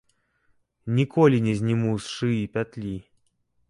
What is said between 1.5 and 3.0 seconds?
не зніму з шыі пятлі.